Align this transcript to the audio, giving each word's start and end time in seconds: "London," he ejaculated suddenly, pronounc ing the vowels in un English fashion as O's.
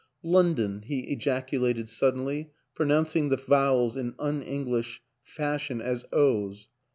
"London," 0.37 0.81
he 0.87 1.01
ejaculated 1.11 1.87
suddenly, 1.87 2.49
pronounc 2.73 3.15
ing 3.15 3.29
the 3.29 3.37
vowels 3.37 3.95
in 3.95 4.15
un 4.17 4.41
English 4.41 4.99
fashion 5.21 5.79
as 5.79 6.05
O's. 6.11 6.69